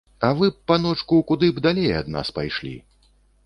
[0.27, 2.77] А вы б, паночку, куды б далей ад нас пайшлі.